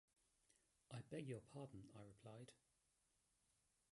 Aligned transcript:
“I 0.89 1.01
beg 1.11 1.27
your 1.27 1.41
pardon,” 1.53 1.87
I 1.95 2.01
replied. 2.01 2.51